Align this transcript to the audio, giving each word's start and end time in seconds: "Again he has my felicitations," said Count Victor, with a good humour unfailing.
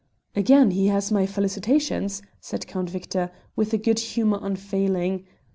"Again 0.35 0.71
he 0.71 0.87
has 0.87 1.11
my 1.11 1.27
felicitations," 1.27 2.23
said 2.39 2.65
Count 2.65 2.89
Victor, 2.89 3.29
with 3.55 3.71
a 3.71 3.77
good 3.77 3.99
humour 3.99 4.39
unfailing. 4.41 5.27